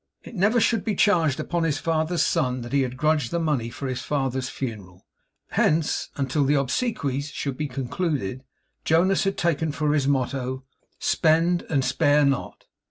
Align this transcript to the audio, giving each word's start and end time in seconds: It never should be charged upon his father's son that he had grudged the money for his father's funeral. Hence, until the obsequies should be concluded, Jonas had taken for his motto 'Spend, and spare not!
It 0.23 0.33
never 0.33 0.59
should 0.59 0.83
be 0.83 0.95
charged 0.95 1.39
upon 1.39 1.61
his 1.61 1.77
father's 1.77 2.23
son 2.25 2.61
that 2.61 2.73
he 2.73 2.81
had 2.81 2.97
grudged 2.97 3.29
the 3.29 3.39
money 3.39 3.69
for 3.69 3.87
his 3.87 4.01
father's 4.01 4.49
funeral. 4.49 5.05
Hence, 5.49 6.09
until 6.15 6.43
the 6.43 6.55
obsequies 6.55 7.29
should 7.29 7.55
be 7.55 7.67
concluded, 7.67 8.43
Jonas 8.83 9.25
had 9.25 9.37
taken 9.37 9.71
for 9.71 9.93
his 9.93 10.07
motto 10.07 10.63
'Spend, 10.97 11.67
and 11.69 11.85
spare 11.85 12.25
not! 12.25 12.65